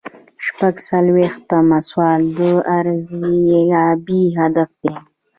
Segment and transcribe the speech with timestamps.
[0.45, 2.39] شپږ څلویښتم سوال د
[2.79, 4.93] ارزیابۍ هدف دی.